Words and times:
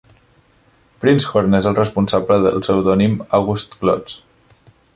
Prinzhorn 1.03 1.57
és 1.59 1.67
el 1.71 1.77
responsable 1.79 2.39
del 2.45 2.57
pseudònim 2.63 3.15
August 3.41 3.77
Klotz. 3.83 4.17